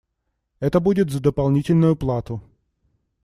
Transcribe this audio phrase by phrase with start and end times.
[0.59, 2.41] Это будет за дополнительную плату.